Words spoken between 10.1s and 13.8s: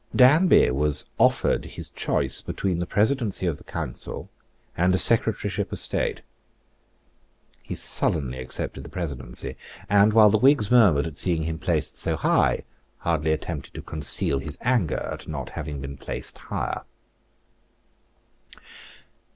while the Whigs murmured at seeing him placed so high, hardly attempted